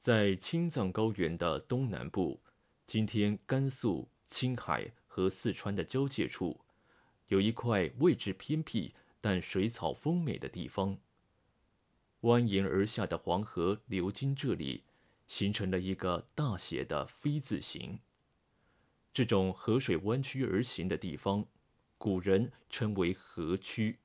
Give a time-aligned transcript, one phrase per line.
[0.00, 2.40] 在青藏高原的东南部，
[2.86, 6.58] 今天甘肃、青海和四川的交界处，
[7.28, 10.96] 有一块位置偏僻但水草丰美的地方。
[12.22, 14.82] 蜿蜒而下的黄河流经这里，
[15.28, 17.98] 形成了一个大写的 V 字形。
[19.12, 21.44] 这种河水弯曲而行的地方，
[21.98, 23.98] 古人称为河曲。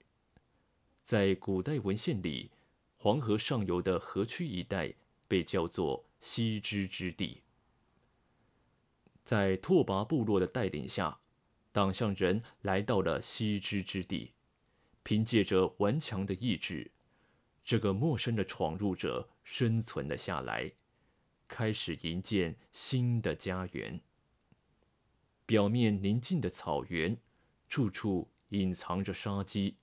[1.02, 2.52] 在古代文献里，
[2.98, 4.93] 黄河上游的河曲一带。
[5.28, 7.41] 被叫做西支之地。
[9.23, 11.20] 在拓跋部落的带领下，
[11.72, 14.34] 党项人来到了西支之地，
[15.02, 16.91] 凭借着顽强的意志，
[17.64, 20.72] 这个陌生的闯入者生存了下来，
[21.48, 24.00] 开始营建新的家园。
[25.48, 27.17] 表面宁静的草原，
[27.67, 29.78] 处处隐藏着杀机，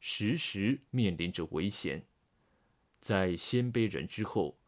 [0.00, 2.04] 时时面临着危险。
[3.00, 4.58] 在鲜卑人之后。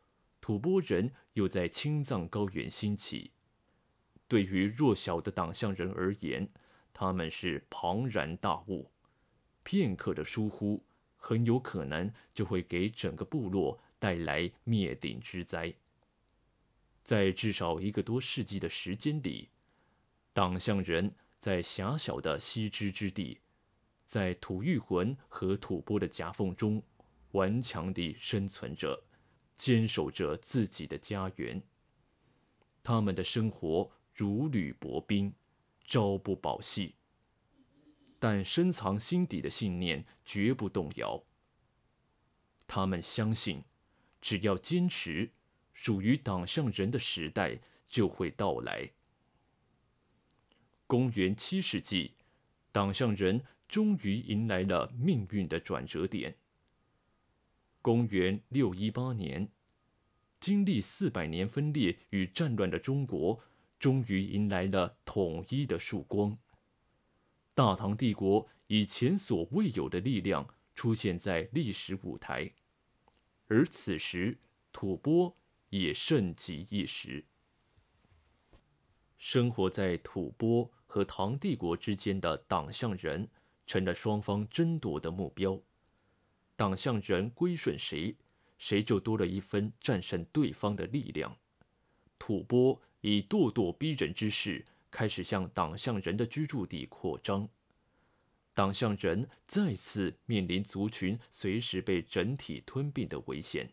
[0.50, 3.30] 吐蕃人又在青藏高原兴起。
[4.27, 6.48] 对于弱小的党项人而言，
[6.92, 8.91] 他们是庞然大物，
[9.62, 10.83] 片刻的疏忽，
[11.16, 15.72] 很有可能就会给整个部落带来灭顶之灾。
[17.05, 19.50] 在至少一个多世纪的时间里，
[20.32, 23.38] 党项人在狭小的西支之地，
[24.05, 26.82] 在吐谷浑和吐蕃的夹缝中，
[27.30, 29.00] 顽强地生存着。
[29.61, 31.62] 坚守着自己的家园，
[32.83, 35.34] 他们的生活如履薄冰，
[35.84, 36.94] 朝不保夕。
[38.19, 41.22] 但深藏心底的信念绝不动摇。
[42.66, 43.62] 他们相信，
[44.22, 45.31] 只要坚持，
[45.75, 48.92] 属于党项人的时代就会到来。
[50.86, 52.14] 公元七世纪，
[52.72, 56.34] 党项人终于迎来了命运的转折点。
[57.83, 59.48] 公元六一八年，
[60.39, 63.41] 经历四百年分裂与战乱的中国，
[63.78, 66.37] 终于迎来了统一的曙光。
[67.55, 72.53] 大唐帝国以前所未有的力量出现在历史舞台，
[73.49, 74.38] 而此时
[74.72, 75.34] 吐蕃
[75.71, 77.25] 也盛极一时。
[79.16, 83.28] 生活在吐蕃和唐帝国之间的党项人，
[83.66, 85.60] 成了双方争夺的目标。
[86.60, 88.15] 党项人归顺谁，
[88.59, 91.34] 谁就多了一分战胜对方的力量。
[92.19, 97.48] 吐蕃以咄咄逼人之势开始向党项人的居住地扩张，
[98.53, 103.72] 党项人再次面临族群随时被整体吞并的危险，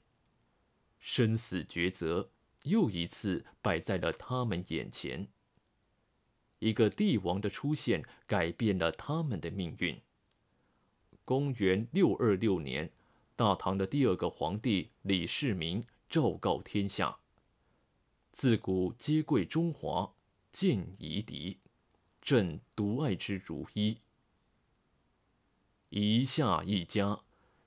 [0.97, 2.29] 生死抉择
[2.63, 5.27] 又一次摆在了他们眼前。
[6.59, 10.01] 一个帝王的出现改变了他们的命运。
[11.27, 12.89] 公元六二六年，
[13.35, 17.17] 大唐的第二个皇帝李世民昭告天下
[18.31, 20.13] ：“自古皆贵中华，
[20.53, 21.57] 见夷狄，
[22.21, 23.97] 朕独爱之如一。”
[25.91, 27.19] 夷夏一家，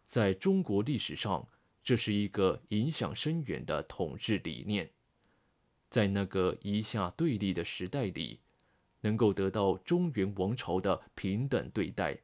[0.06, 1.46] 在中国历史上，
[1.82, 4.90] 这是一个影响深远的统治理念。
[5.90, 8.40] 在那个夷夏对立的时代里，
[9.02, 12.20] 能够得到中原王朝的平等对待。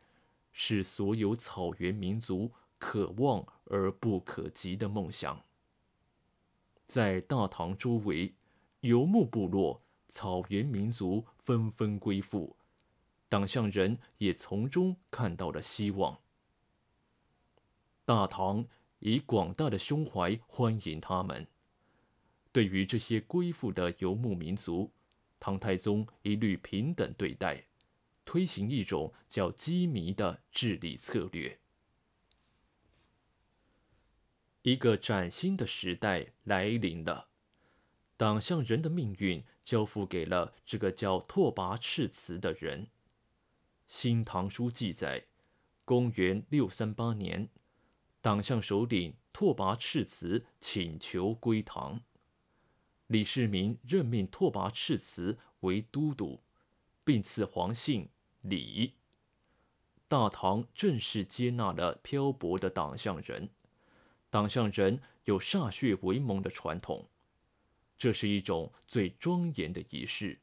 [0.59, 5.45] 是所有草原民族可望而不可及的梦想。
[6.87, 8.35] 在大唐周围，
[8.81, 12.57] 游牧部落、草原民族纷纷归附，
[13.29, 16.23] 党项人也从中看到了希望。
[18.07, 18.65] 大唐
[19.01, 21.47] 以广大的胸怀欢迎他们。
[22.51, 24.91] 对于这些归附的游牧民族，
[25.39, 27.67] 唐太宗一律平等对待。
[28.27, 31.61] 推行一种叫羁縻的治理策略。
[34.63, 37.29] 一个崭新的时代来临了，
[38.17, 42.87] 党项人的命运交付给了这个叫拓跋赤辞的人。
[43.87, 45.27] 《新唐书》记载，
[45.85, 47.49] 公元六三八年，
[48.21, 52.03] 党项首领拓跋赤辞请求归唐，
[53.07, 56.43] 李世民任命拓跋赤辞为都督，
[57.05, 58.09] 并赐黄姓。
[58.49, 58.95] 李
[60.07, 63.51] 大唐正式接纳了漂泊的党项人，
[64.31, 67.09] 党项人有歃血为盟的传统，
[67.99, 70.39] 这是一种最庄严的仪式，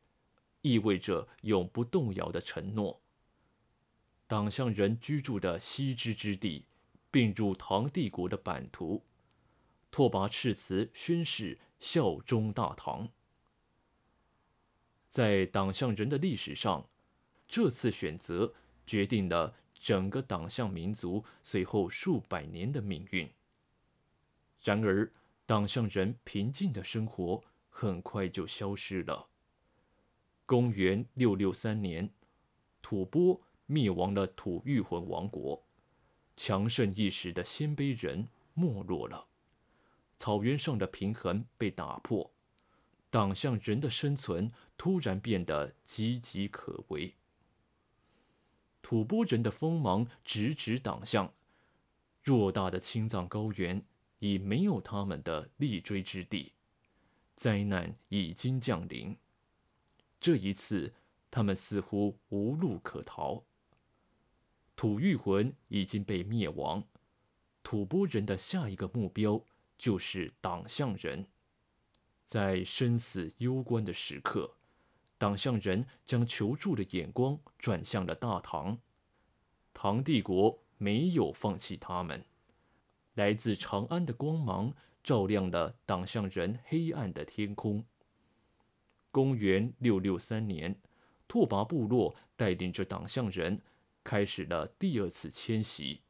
[0.61, 3.01] 意味着永不动摇的承诺。
[4.27, 6.65] 党项人居住的西支之地
[7.09, 9.01] 并入唐帝国的版图，
[9.89, 13.07] 拓跋赤辞宣誓效忠大唐。
[15.09, 16.89] 在党项人的历史上。
[17.53, 18.51] 这次选择
[18.83, 23.31] 决定了整个党项民族随后数百年的命运。
[24.63, 25.13] 然而，
[25.45, 29.29] 党项人平静的生活很快就消失了。
[30.47, 32.09] 公元六六三年，
[32.81, 35.63] 吐蕃灭亡了吐谷浑王国，
[36.35, 39.27] 强盛一时的鲜卑人没落了，
[40.17, 42.33] 草原上的平衡被打破，
[43.11, 47.13] 党项人的生存突然变得岌岌可危。
[48.83, 51.33] 吐蕃人的锋芒直指党项，
[52.23, 53.83] 偌大的青藏高原
[54.19, 56.51] 已没有他们的立锥之地，
[57.35, 59.17] 灾难已经降临。
[60.19, 60.93] 这一次，
[61.31, 63.43] 他们似乎无路可逃。
[64.75, 66.83] 吐谷浑已经被灭亡，
[67.63, 69.41] 吐蕃人的下一个目标
[69.77, 71.25] 就是党项人。
[72.25, 74.57] 在生死攸关的时刻。
[75.23, 78.77] 党项人将求助的眼光转向了大唐，
[79.73, 82.25] 唐帝国没有放弃他们。
[83.13, 87.85] 来自长安的光芒照亮了党项人黑暗的天空。
[89.11, 90.77] 公元六六三年，
[91.25, 93.61] 拓跋部落带领着党项人
[94.03, 96.01] 开始了第二次迁徙。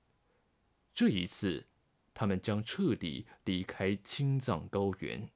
[0.92, 1.68] 这一次，
[2.16, 5.30] 他们将彻底离开青藏高原。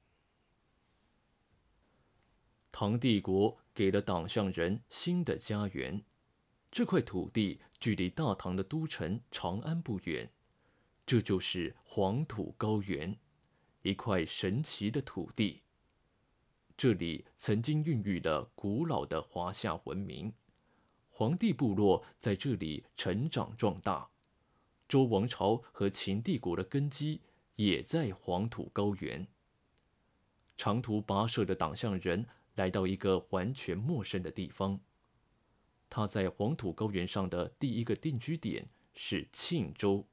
[2.72, 3.56] 唐帝国。
[3.78, 6.02] 给了党项人新的家园，
[6.68, 10.28] 这块土地距离大唐的都城长安不远，
[11.06, 13.16] 这就是黄土高原，
[13.82, 15.62] 一块神奇的土地。
[16.76, 20.32] 这里曾经孕育了古老的华夏文明，
[21.08, 24.10] 黄帝部落在这里成长壮大，
[24.88, 27.20] 周王朝和秦帝国的根基
[27.54, 29.28] 也在黄土高原。
[30.56, 32.26] 长途跋涉的党项人。
[32.58, 34.78] 来到一个完全陌生的地方。
[35.88, 40.06] 他在黄土高原上的第一个定居点是庆州。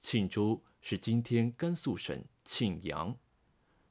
[0.00, 3.16] 庆州是今天甘肃省庆阳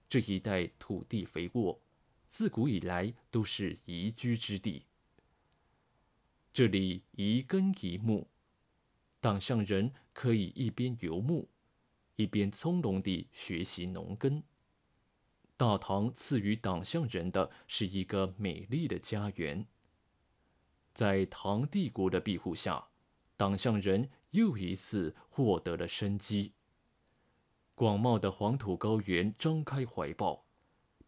[0.08, 1.82] 这一带土地肥沃，
[2.30, 4.86] 自古以来都是宜居之地。
[6.52, 8.28] 这里宜耕宜牧，
[9.22, 11.48] 党项人可以一边游牧，
[12.16, 14.44] 一边从容地学习农耕。
[15.60, 19.68] 大唐赐予党项人的是一个美丽的家园。
[20.94, 22.88] 在唐帝国的庇护下，
[23.36, 26.54] 党项人又一次获得了生机。
[27.76, 30.46] 广袤的黄土高原张开怀抱，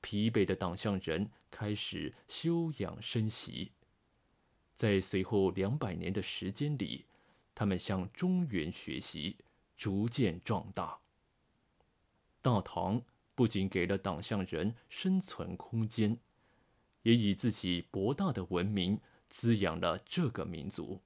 [0.02, 3.72] 疲惫的党项人开始休养生息。
[4.76, 7.06] 在随后两百年的时间里，
[7.56, 9.38] 他们向中原学习，
[9.78, 11.00] 逐渐壮大。
[12.42, 13.02] 大唐。
[13.42, 16.16] 不仅给了党项人生存空间，
[17.02, 19.00] 也以自己博大的文明
[19.32, 21.02] 滋养了这个民族。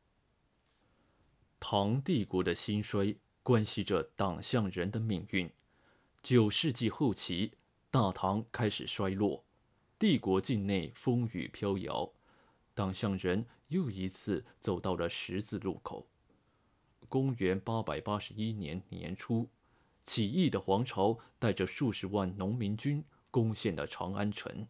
[1.61, 5.49] 唐帝国的兴衰关系着党项人的命运。
[6.21, 7.53] 九世纪后期，
[7.89, 9.45] 大唐开始衰落，
[9.97, 12.11] 帝国境内风雨飘摇，
[12.73, 16.05] 党项人又一次走到了十字路口。
[17.07, 19.47] 公元八百八十一年年初。
[20.05, 24.67] 起义的皇朝带着数十万农民军攻陷了长安城。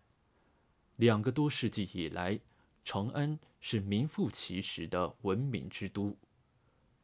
[0.96, 2.40] 两个多世纪以来，
[2.84, 6.18] 长安是名副其实的文明之都。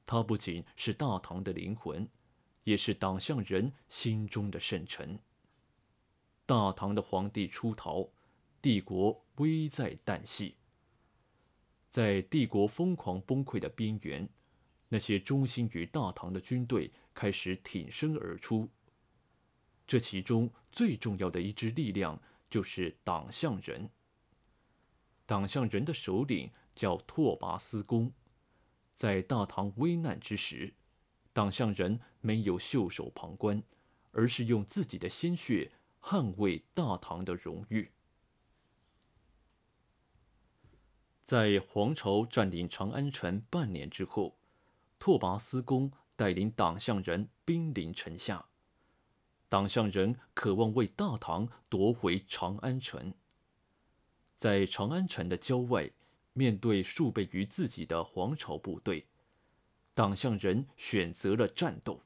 [0.06, 2.08] 它不仅是大唐的灵魂，
[2.64, 5.20] 也是党项人心中的圣城。
[6.46, 8.10] 大唐的皇帝出逃，
[8.62, 10.56] 帝国危在旦夕。
[11.90, 14.30] 在帝国疯狂崩溃的边缘。
[14.94, 18.70] 那些忠心于大唐的军队开始挺身而出。
[19.88, 23.90] 这其中最重要的一支力量就是党项人。
[25.26, 28.12] 党项人的首领叫拓跋思恭。
[28.94, 30.74] 在大唐危难之时，
[31.32, 33.64] 党项人没有袖手旁观，
[34.12, 35.72] 而是用自己的鲜血
[36.02, 37.92] 捍卫大唐的荣誉。
[41.24, 44.38] 在黄巢占领长安城半年之后。
[45.02, 48.46] 拓跋思恭带领党项人兵临城下，
[49.50, 53.12] 党项人渴望为大唐夺回长安城。
[54.38, 55.90] 在长安城的郊外，
[56.34, 59.08] 面对数倍于自己的皇朝部队，
[59.96, 62.04] 党项人选择了战斗。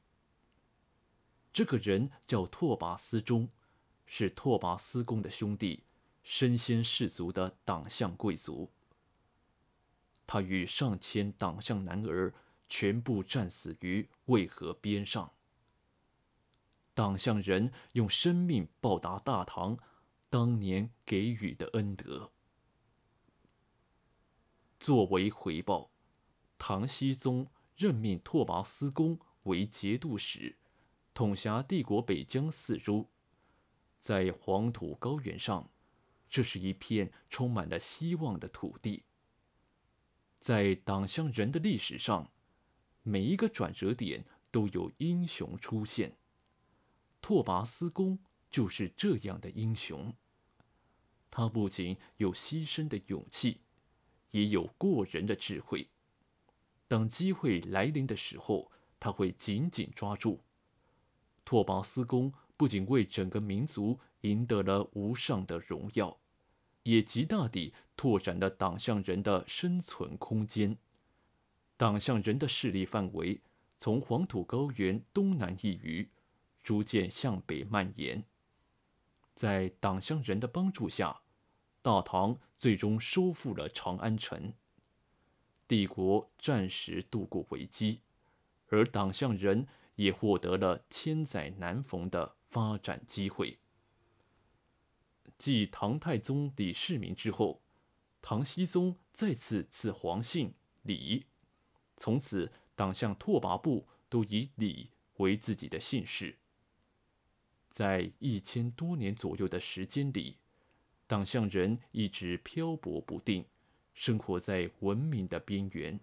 [1.52, 3.46] 这个人叫拓跋思忠，
[4.06, 5.84] 是拓跋思恭的兄弟，
[6.22, 8.70] 身先士卒的党项贵族。
[10.26, 12.32] 他与上千党项男儿。
[12.68, 15.32] 全部战死于渭河边上。
[16.94, 19.78] 党项人用生命报答大唐
[20.30, 22.32] 当年给予的恩德。
[24.80, 25.90] 作为回报，
[26.56, 30.56] 唐僖宗任命拓跋思恭为节度使，
[31.12, 33.10] 统辖帝国北疆四州，
[34.00, 35.70] 在黄土高原上，
[36.28, 39.04] 这是一片充满了希望的土地。
[40.38, 42.30] 在党项人的历史上，
[43.08, 46.16] 每一个转折点都有英雄出现。
[47.20, 48.18] 拓跋思恭
[48.50, 50.12] 就是这样的英雄。
[51.30, 53.60] 他不仅有牺牲的勇气，
[54.32, 55.88] 也有过人的智慧。
[56.88, 60.42] 当机会来临的时候，他会紧紧抓住。
[61.44, 66.18] 拓跋思恭不仅为整个民族赢得了无上的荣耀，
[66.82, 70.76] 也极大地拓展了党项人的生存空间。
[71.76, 73.40] 党项人的势力范围
[73.78, 76.08] 从黄土高原东南一隅，
[76.62, 78.24] 逐渐向北蔓延。
[79.34, 81.20] 在党项人的帮助下，
[81.82, 84.54] 大唐最终收复了长安城。
[85.68, 88.00] 帝国暂时度过危机，
[88.68, 89.66] 而党项人
[89.96, 93.58] 也获得了千载难逢的发展机会。
[95.36, 97.60] 继唐太宗李世民之后，
[98.22, 101.26] 唐僖宗再次赐皇姓李，
[101.96, 106.36] 从此党项拓跋部都以李为自己的姓氏。
[107.70, 110.36] 在一千多年左右的时间里，
[111.06, 113.44] 党项人一直漂泊不定。
[113.94, 115.98] 生活在文明的边缘，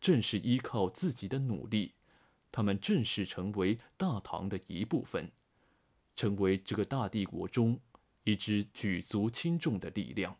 [0.00, 1.94] 正是依靠自己的努力，
[2.50, 5.30] 他们正式成为大唐的一部分，
[6.16, 7.78] 成为这个大帝国中
[8.24, 10.36] 一支举足轻重的力量。